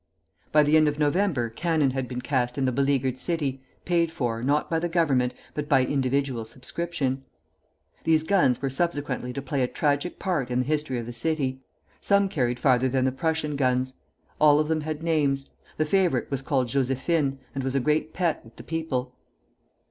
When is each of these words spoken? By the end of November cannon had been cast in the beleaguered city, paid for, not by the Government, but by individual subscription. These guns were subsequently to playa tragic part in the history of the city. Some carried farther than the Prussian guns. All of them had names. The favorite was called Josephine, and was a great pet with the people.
By 0.51 0.63
the 0.63 0.77
end 0.77 0.87
of 0.87 0.97
November 0.97 1.47
cannon 1.51 1.91
had 1.91 2.07
been 2.07 2.21
cast 2.21 2.57
in 2.57 2.65
the 2.65 2.71
beleaguered 2.71 3.19
city, 3.19 3.61
paid 3.85 4.11
for, 4.11 4.41
not 4.41 4.67
by 4.67 4.79
the 4.79 4.89
Government, 4.89 5.31
but 5.53 5.69
by 5.69 5.85
individual 5.85 6.43
subscription. 6.43 7.23
These 8.03 8.23
guns 8.23 8.63
were 8.63 8.71
subsequently 8.71 9.31
to 9.31 9.43
playa 9.43 9.67
tragic 9.67 10.17
part 10.17 10.49
in 10.49 10.61
the 10.61 10.65
history 10.65 10.97
of 10.97 11.05
the 11.05 11.13
city. 11.13 11.61
Some 11.99 12.29
carried 12.29 12.57
farther 12.57 12.89
than 12.89 13.05
the 13.05 13.11
Prussian 13.11 13.55
guns. 13.55 13.93
All 14.39 14.59
of 14.59 14.69
them 14.69 14.81
had 14.81 15.03
names. 15.03 15.51
The 15.77 15.85
favorite 15.85 16.31
was 16.31 16.41
called 16.41 16.67
Josephine, 16.69 17.37
and 17.53 17.63
was 17.63 17.75
a 17.75 17.79
great 17.79 18.11
pet 18.11 18.43
with 18.43 18.55
the 18.55 18.63
people. 18.63 19.13